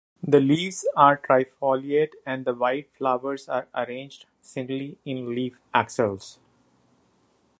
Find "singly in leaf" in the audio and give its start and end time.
4.41-5.59